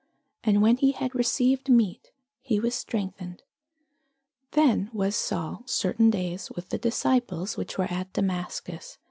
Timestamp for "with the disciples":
6.49-7.55